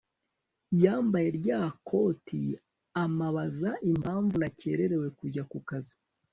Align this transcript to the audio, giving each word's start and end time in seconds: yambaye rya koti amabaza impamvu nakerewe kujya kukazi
yambaye 0.83 1.27
rya 1.39 1.59
koti 1.87 2.43
amabaza 3.03 3.71
impamvu 3.91 4.33
nakerewe 4.41 5.07
kujya 5.19 5.43
kukazi 5.51 5.93